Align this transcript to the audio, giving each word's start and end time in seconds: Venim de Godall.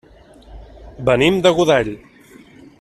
Venim 1.11 1.39
de 1.47 1.53
Godall. 1.61 1.95